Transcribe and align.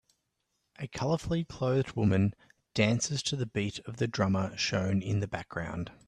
A 0.79 0.87
colorfully 0.87 1.47
clothed 1.47 1.95
woman 1.95 2.33
dances 2.73 3.21
to 3.21 3.35
the 3.35 3.45
beat 3.45 3.77
of 3.85 3.97
the 3.97 4.07
drummer 4.07 4.57
shown 4.57 4.99
in 5.03 5.19
the 5.19 5.27
background. 5.27 5.91